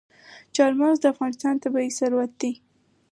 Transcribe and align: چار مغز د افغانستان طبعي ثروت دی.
چار 0.55 0.71
مغز 0.79 0.97
د 1.01 1.05
افغانستان 1.13 1.55
طبعي 1.63 1.89
ثروت 1.99 2.31
دی. 2.41 2.51